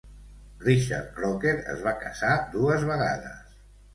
Richard 0.61 1.11
Croker 1.17 1.53
es 1.75 1.83
va 1.87 1.93
casar 2.05 2.31
dues 2.57 2.87
vegades. 2.93 3.55